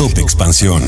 Top 0.00 0.16
Expansión. 0.16 0.82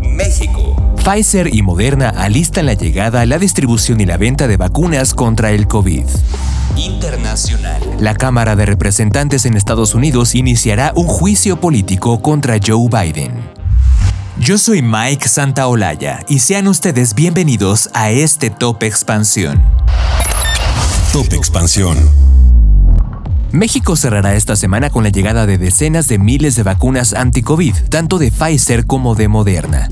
México. 0.00 0.74
Pfizer 1.04 1.54
y 1.54 1.60
Moderna 1.60 2.08
alistan 2.08 2.64
la 2.64 2.72
llegada, 2.72 3.26
la 3.26 3.38
distribución 3.38 4.00
y 4.00 4.06
la 4.06 4.16
venta 4.16 4.48
de 4.48 4.56
vacunas 4.56 5.12
contra 5.12 5.50
el 5.50 5.68
COVID. 5.68 6.04
Internacional. 6.74 7.82
La 8.00 8.14
Cámara 8.14 8.56
de 8.56 8.64
Representantes 8.64 9.44
en 9.44 9.54
Estados 9.54 9.94
Unidos 9.94 10.34
iniciará 10.34 10.94
un 10.96 11.08
juicio 11.08 11.60
político 11.60 12.22
contra 12.22 12.56
Joe 12.66 12.88
Biden. 12.88 13.32
Yo 14.40 14.56
soy 14.56 14.80
Mike 14.80 15.28
Santaolalla 15.28 16.20
y 16.26 16.38
sean 16.38 16.68
ustedes 16.68 17.14
bienvenidos 17.14 17.90
a 17.92 18.08
este 18.08 18.48
Top 18.48 18.82
Expansión. 18.82 19.62
Top 21.12 21.30
Expansión. 21.34 21.98
México 23.52 23.96
cerrará 23.96 24.34
esta 24.34 24.56
semana 24.56 24.90
con 24.90 25.04
la 25.04 25.08
llegada 25.08 25.46
de 25.46 25.56
decenas 25.56 26.06
de 26.06 26.18
miles 26.18 26.54
de 26.54 26.62
vacunas 26.62 27.14
anti-COVID, 27.14 27.74
tanto 27.88 28.18
de 28.18 28.30
Pfizer 28.30 28.84
como 28.84 29.14
de 29.14 29.28
Moderna. 29.28 29.88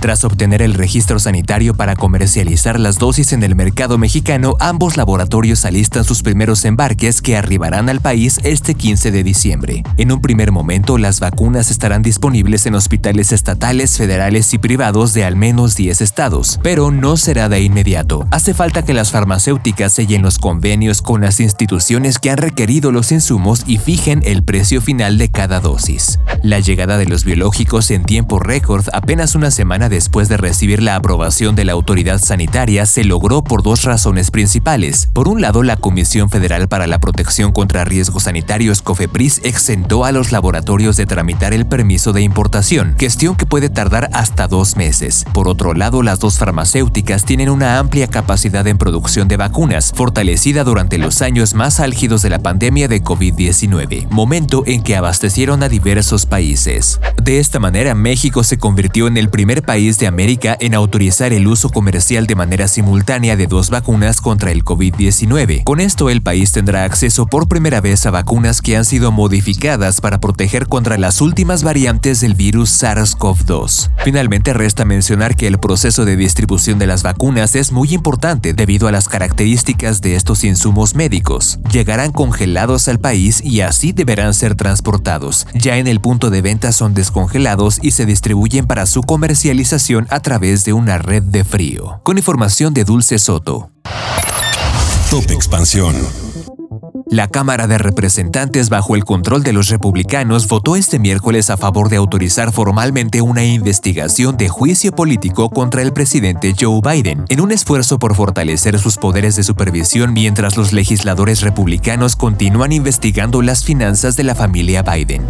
Tras 0.00 0.24
obtener 0.24 0.62
el 0.62 0.74
registro 0.74 1.18
sanitario 1.18 1.74
para 1.74 1.96
comercializar 1.96 2.78
las 2.78 2.98
dosis 2.98 3.32
en 3.32 3.42
el 3.42 3.56
mercado 3.56 3.96
mexicano, 3.96 4.54
ambos 4.60 4.96
laboratorios 4.96 5.64
alistan 5.64 6.04
sus 6.04 6.22
primeros 6.22 6.64
embarques 6.64 7.22
que 7.22 7.36
arribarán 7.36 7.88
al 7.88 8.00
país 8.00 8.38
este 8.44 8.74
15 8.74 9.10
de 9.10 9.22
diciembre. 9.22 9.82
En 9.96 10.12
un 10.12 10.20
primer 10.20 10.52
momento, 10.52 10.98
las 10.98 11.18
vacunas 11.18 11.70
estarán 11.70 12.02
disponibles 12.02 12.66
en 12.66 12.74
hospitales 12.74 13.32
estatales, 13.32 13.96
federales 13.96 14.52
y 14.52 14.58
privados 14.58 15.14
de 15.14 15.24
al 15.24 15.34
menos 15.34 15.76
10 15.76 16.02
estados, 16.02 16.60
pero 16.62 16.90
no 16.90 17.16
será 17.16 17.48
de 17.48 17.62
inmediato. 17.62 18.26
Hace 18.30 18.52
falta 18.52 18.84
que 18.84 18.94
las 18.94 19.10
farmacéuticas 19.10 19.94
sellen 19.94 20.22
los 20.22 20.38
convenios 20.38 21.00
con 21.00 21.22
las 21.22 21.40
instituciones 21.40 22.18
que 22.18 22.30
han 22.30 22.38
requerido 22.38 22.92
los 22.92 23.12
insumos 23.12 23.64
y 23.66 23.78
fijen 23.78 24.22
el 24.24 24.44
precio 24.44 24.82
final 24.82 25.16
de 25.16 25.30
cada 25.30 25.60
dosis. 25.60 26.18
La 26.42 26.60
llegada 26.60 26.98
de 26.98 27.06
los 27.06 27.24
biológicos 27.24 27.90
en 27.90 28.04
tiempo 28.04 28.38
récord 28.38 28.84
apenas 28.92 29.34
una 29.34 29.50
semana 29.50 29.85
después 29.88 30.28
de 30.28 30.36
recibir 30.36 30.82
la 30.82 30.96
aprobación 30.96 31.56
de 31.56 31.64
la 31.64 31.72
autoridad 31.72 32.20
sanitaria 32.20 32.86
se 32.86 33.04
logró 33.04 33.42
por 33.42 33.62
dos 33.62 33.84
razones 33.84 34.30
principales. 34.30 35.08
Por 35.12 35.28
un 35.28 35.40
lado, 35.40 35.62
la 35.62 35.76
Comisión 35.76 36.30
Federal 36.30 36.68
para 36.68 36.86
la 36.86 36.98
Protección 36.98 37.52
contra 37.52 37.84
Riesgos 37.84 38.24
Sanitarios 38.24 38.82
COFEPRIS 38.82 39.40
exentó 39.44 40.04
a 40.04 40.12
los 40.12 40.32
laboratorios 40.32 40.96
de 40.96 41.06
tramitar 41.06 41.54
el 41.54 41.66
permiso 41.66 42.12
de 42.12 42.22
importación, 42.22 42.94
cuestión 42.98 43.36
que 43.36 43.46
puede 43.46 43.68
tardar 43.68 44.10
hasta 44.12 44.48
dos 44.48 44.76
meses. 44.76 45.24
Por 45.32 45.48
otro 45.48 45.74
lado, 45.74 46.02
las 46.02 46.18
dos 46.18 46.38
farmacéuticas 46.38 47.24
tienen 47.24 47.50
una 47.50 47.78
amplia 47.78 48.08
capacidad 48.08 48.66
en 48.66 48.78
producción 48.78 49.28
de 49.28 49.36
vacunas, 49.36 49.92
fortalecida 49.94 50.64
durante 50.64 50.98
los 50.98 51.22
años 51.22 51.54
más 51.54 51.80
álgidos 51.80 52.22
de 52.22 52.30
la 52.30 52.38
pandemia 52.38 52.88
de 52.88 53.02
COVID-19, 53.02 54.08
momento 54.10 54.62
en 54.66 54.82
que 54.82 54.96
abastecieron 54.96 55.62
a 55.62 55.68
diversos 55.68 56.26
países. 56.26 57.00
De 57.22 57.38
esta 57.38 57.58
manera, 57.58 57.94
México 57.94 58.44
se 58.44 58.58
convirtió 58.58 59.06
en 59.06 59.16
el 59.16 59.30
primer 59.30 59.62
país 59.62 59.75
de 59.76 60.06
América 60.06 60.56
en 60.58 60.74
autorizar 60.74 61.34
el 61.34 61.46
uso 61.46 61.68
comercial 61.68 62.26
de 62.26 62.34
manera 62.34 62.66
simultánea 62.66 63.36
de 63.36 63.46
dos 63.46 63.68
vacunas 63.68 64.22
contra 64.22 64.50
el 64.50 64.64
COVID-19. 64.64 65.64
Con 65.64 65.80
esto 65.80 66.08
el 66.08 66.22
país 66.22 66.50
tendrá 66.50 66.84
acceso 66.84 67.26
por 67.26 67.46
primera 67.46 67.82
vez 67.82 68.06
a 68.06 68.10
vacunas 68.10 68.62
que 68.62 68.74
han 68.74 68.86
sido 68.86 69.12
modificadas 69.12 70.00
para 70.00 70.18
proteger 70.18 70.66
contra 70.66 70.96
las 70.96 71.20
últimas 71.20 71.62
variantes 71.62 72.22
del 72.22 72.32
virus 72.32 72.82
SARS-CoV-2. 72.82 73.90
Finalmente 74.02 74.54
resta 74.54 74.86
mencionar 74.86 75.36
que 75.36 75.46
el 75.46 75.58
proceso 75.58 76.06
de 76.06 76.16
distribución 76.16 76.78
de 76.78 76.86
las 76.86 77.02
vacunas 77.02 77.54
es 77.54 77.70
muy 77.70 77.92
importante 77.92 78.54
debido 78.54 78.88
a 78.88 78.92
las 78.92 79.10
características 79.10 80.00
de 80.00 80.16
estos 80.16 80.42
insumos 80.42 80.94
médicos. 80.94 81.58
Llegarán 81.70 82.12
congelados 82.12 82.88
al 82.88 82.98
país 82.98 83.42
y 83.44 83.60
así 83.60 83.92
deberán 83.92 84.32
ser 84.32 84.54
transportados. 84.54 85.46
Ya 85.52 85.76
en 85.76 85.86
el 85.86 86.00
punto 86.00 86.30
de 86.30 86.40
venta 86.40 86.72
son 86.72 86.94
descongelados 86.94 87.78
y 87.82 87.90
se 87.90 88.06
distribuyen 88.06 88.66
para 88.66 88.86
su 88.86 89.02
comercialización 89.02 89.65
a 90.10 90.20
través 90.20 90.64
de 90.64 90.72
una 90.72 90.96
red 90.96 91.24
de 91.24 91.42
frío. 91.42 92.00
Con 92.04 92.18
información 92.18 92.72
de 92.72 92.84
Dulce 92.84 93.18
Soto. 93.18 93.70
Top 95.10 95.28
Expansión. 95.32 95.96
La 97.10 97.26
Cámara 97.26 97.66
de 97.66 97.76
Representantes, 97.76 98.68
bajo 98.68 98.94
el 98.94 99.04
control 99.04 99.42
de 99.42 99.52
los 99.52 99.68
republicanos, 99.68 100.46
votó 100.46 100.76
este 100.76 101.00
miércoles 101.00 101.50
a 101.50 101.56
favor 101.56 101.88
de 101.88 101.96
autorizar 101.96 102.52
formalmente 102.52 103.22
una 103.22 103.44
investigación 103.44 104.36
de 104.36 104.48
juicio 104.48 104.92
político 104.92 105.50
contra 105.50 105.82
el 105.82 105.92
presidente 105.92 106.54
Joe 106.58 106.80
Biden, 106.80 107.24
en 107.28 107.40
un 107.40 107.50
esfuerzo 107.50 107.98
por 107.98 108.14
fortalecer 108.14 108.78
sus 108.78 108.98
poderes 108.98 109.34
de 109.34 109.42
supervisión 109.42 110.12
mientras 110.12 110.56
los 110.56 110.72
legisladores 110.72 111.40
republicanos 111.40 112.14
continúan 112.14 112.70
investigando 112.70 113.42
las 113.42 113.64
finanzas 113.64 114.16
de 114.16 114.22
la 114.22 114.36
familia 114.36 114.82
Biden. 114.82 115.22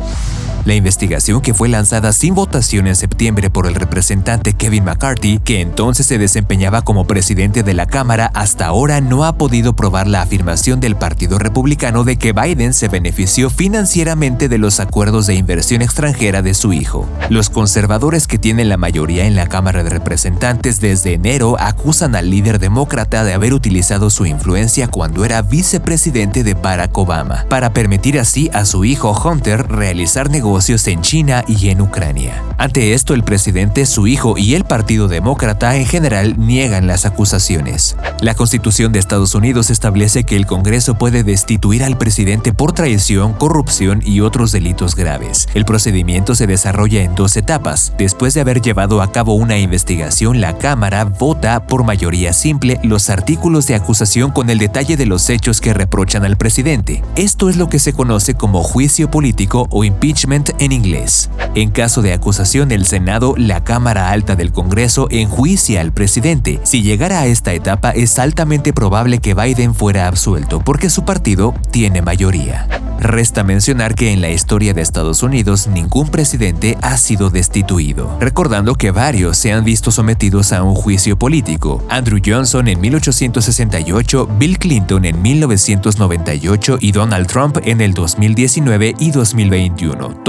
La 0.66 0.75
investigación 0.75 1.43
que 1.43 1.54
fue 1.54 1.69
lanzada 1.69 2.12
sin 2.12 2.34
votación 2.34 2.88
en 2.88 2.97
septiembre 2.97 3.50
por 3.50 3.69
el 3.69 3.77
representante 3.77 4.54
Kevin 4.54 4.82
McCarthy, 4.82 5.38
que 5.38 5.60
entonces 5.60 6.06
se 6.06 6.19
desempeñaba 6.19 6.82
como 6.82 7.06
presidente 7.06 7.62
de 7.62 7.72
la 7.72 7.87
Cámara, 7.87 8.32
hasta 8.34 8.66
ahora 8.66 9.00
no 9.00 9.25
ha 9.25 9.38
podido 9.38 9.76
probar 9.76 10.09
la 10.09 10.22
afirmación 10.22 10.81
del 10.81 10.97
Partido 10.97 11.38
Republicano 11.38 12.03
de 12.03 12.16
que 12.16 12.32
Biden 12.32 12.75
se 12.75 12.88
benefició 12.88 13.49
financieramente 13.49 14.49
de 14.49 14.59
los 14.59 14.81
acuerdos 14.81 15.28
de 15.28 15.37
inversión 15.37 15.82
extranjera 15.82 16.43
de 16.43 16.53
su 16.53 16.72
hijo. 16.72 17.09
Los 17.31 17.49
conservadores 17.49 18.26
que 18.26 18.41
tienen 18.41 18.69
la 18.69 18.76
mayoría 18.76 19.26
en 19.26 19.37
la 19.37 19.47
Cámara 19.47 19.84
de 19.84 19.91
Representantes 19.91 20.81
desde 20.81 21.12
enero 21.12 21.55
acusan 21.60 22.16
al 22.16 22.28
líder 22.28 22.59
demócrata 22.59 23.22
de 23.22 23.34
haber 23.34 23.55
utilizado 23.55 24.10
su 24.10 24.26
influencia 24.26 24.88
cuando 24.88 25.25
era 25.25 25.43
vicepresidente 25.43 26.43
de 26.43 26.55
Barack 26.55 26.99
Obama, 26.99 27.47
para 27.49 27.72
permitir 27.72 28.19
así 28.19 28.50
a 28.53 28.65
su 28.65 28.84
hijo 28.84 29.12
Hunter 29.12 29.69
realizar 29.69 30.28
negocios 30.28 30.56
en 30.56 31.03
China 31.03 31.44
y 31.47 31.69
en 31.69 31.83
Ucrania. 31.83 32.43
Ante 32.56 32.94
esto, 32.94 33.12
el 33.12 33.22
presidente, 33.22 33.84
su 33.84 34.06
hijo 34.06 34.39
y 34.39 34.55
el 34.55 34.65
Partido 34.65 35.06
Demócrata 35.06 35.77
en 35.77 35.84
general 35.84 36.39
niegan 36.39 36.87
las 36.87 37.05
acusaciones. 37.05 37.94
La 38.22 38.34
Constitución 38.34 38.91
de 38.91 38.99
Estados 38.99 39.34
Unidos 39.34 39.69
establece 39.69 40.25
que 40.25 40.34
el 40.34 40.47
Congreso 40.47 40.94
puede 40.94 41.25
destituir 41.25 41.84
al 41.84 41.99
presidente 41.99 42.55
por 42.55 42.72
traición, 42.72 43.34
corrupción 43.34 44.00
y 44.03 44.21
otros 44.21 44.50
delitos 44.50 44.97
graves. 44.97 45.47
El 45.53 45.67
procedimiento 45.67 46.34
se 46.34 46.47
desarrolla 46.47 47.03
en 47.03 47.15
dos 47.15 47.37
etapas. 47.37 47.93
Después 47.99 48.33
de 48.33 48.41
haber 48.41 48.62
llevado 48.62 49.03
a 49.03 49.12
cabo 49.12 49.34
una 49.34 49.59
investigación, 49.59 50.41
la 50.41 50.56
Cámara 50.56 51.05
vota 51.05 51.67
por 51.67 51.84
mayoría 51.84 52.33
simple 52.33 52.81
los 52.83 53.11
artículos 53.11 53.67
de 53.67 53.75
acusación 53.75 54.31
con 54.31 54.49
el 54.49 54.59
detalle 54.59 54.97
de 54.97 55.05
los 55.05 55.28
hechos 55.28 55.61
que 55.61 55.75
reprochan 55.75 56.25
al 56.25 56.38
presidente. 56.38 57.03
Esto 57.15 57.50
es 57.50 57.56
lo 57.56 57.69
que 57.69 57.78
se 57.78 57.93
conoce 57.93 58.33
como 58.33 58.62
juicio 58.62 59.11
político 59.11 59.67
o 59.71 59.84
impeachment 59.84 60.45
en 60.58 60.72
inglés. 60.72 61.30
En 61.54 61.70
caso 61.70 62.02
de 62.02 62.12
acusación, 62.12 62.72
el 62.72 62.86
Senado, 62.86 63.34
la 63.36 63.64
Cámara 63.64 64.10
Alta 64.10 64.36
del 64.36 64.52
Congreso, 64.52 65.08
enjuicia 65.10 65.80
al 65.80 65.92
presidente. 65.92 66.60
Si 66.64 66.82
llegara 66.82 67.20
a 67.20 67.26
esta 67.26 67.52
etapa, 67.52 67.90
es 67.90 68.18
altamente 68.18 68.72
probable 68.72 69.18
que 69.18 69.34
Biden 69.34 69.74
fuera 69.74 70.06
absuelto, 70.06 70.60
porque 70.60 70.90
su 70.90 71.04
partido 71.04 71.54
tiene 71.70 72.02
mayoría. 72.02 72.66
Resta 72.98 73.44
mencionar 73.44 73.94
que 73.94 74.12
en 74.12 74.20
la 74.20 74.30
historia 74.30 74.72
de 74.72 74.80
Estados 74.80 75.22
Unidos 75.22 75.66
ningún 75.66 76.08
presidente 76.08 76.78
ha 76.80 76.96
sido 76.96 77.28
destituido, 77.30 78.16
recordando 78.20 78.74
que 78.74 78.90
varios 78.90 79.36
se 79.36 79.52
han 79.52 79.64
visto 79.64 79.90
sometidos 79.90 80.52
a 80.52 80.62
un 80.62 80.74
juicio 80.74 81.18
político. 81.18 81.84
Andrew 81.90 82.20
Johnson 82.24 82.68
en 82.68 82.80
1868, 82.80 84.28
Bill 84.38 84.58
Clinton 84.58 85.04
en 85.04 85.20
1998 85.20 86.78
y 86.80 86.92
Donald 86.92 87.26
Trump 87.26 87.58
en 87.64 87.80
el 87.80 87.92
2019 87.92 88.94
y 88.98 89.10
2021. 89.10 90.08